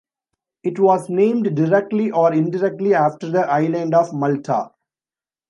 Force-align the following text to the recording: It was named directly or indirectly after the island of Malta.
It 0.63 0.79
was 0.79 1.09
named 1.09 1.55
directly 1.55 2.09
or 2.09 2.33
indirectly 2.33 2.95
after 2.95 3.29
the 3.29 3.47
island 3.47 3.93
of 3.93 4.11
Malta. 4.11 4.71